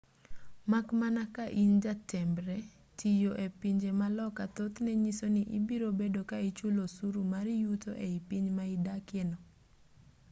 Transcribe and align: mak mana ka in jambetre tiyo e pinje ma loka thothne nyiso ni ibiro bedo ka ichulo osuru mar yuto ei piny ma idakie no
mak 0.71 0.87
mana 0.99 1.23
ka 1.35 1.45
in 1.63 1.71
jambetre 1.83 2.57
tiyo 2.99 3.31
e 3.45 3.47
pinje 3.59 3.89
ma 3.99 4.07
loka 4.17 4.43
thothne 4.55 4.91
nyiso 5.03 5.25
ni 5.35 5.41
ibiro 5.57 5.87
bedo 5.99 6.21
ka 6.29 6.37
ichulo 6.49 6.79
osuru 6.87 7.21
mar 7.33 7.45
yuto 7.63 7.91
ei 8.05 8.17
piny 8.29 8.47
ma 8.57 8.63
idakie 8.75 9.23
no 9.31 9.37